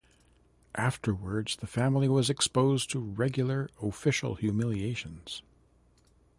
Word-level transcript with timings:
Afterwards, 0.73 1.57
the 1.57 1.67
family 1.67 2.09
was 2.09 2.27
exposed 2.27 2.89
to 2.89 2.99
regular 2.99 3.69
official 3.83 4.33
humiliations. 4.33 5.43